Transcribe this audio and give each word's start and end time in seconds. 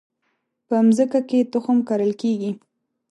په 0.67 0.75
مځکه 0.85 1.19
کې 1.29 1.39
تخم 1.53 1.77
کرل 1.87 2.11
کیږي 2.21 2.51